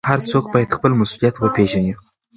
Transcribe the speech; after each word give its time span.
هر 0.09 0.19
څوک 0.29 0.43
باید 0.53 0.75
خپل 0.77 0.91
مسوولیت 0.99 1.35
وپېژني. 1.37 1.93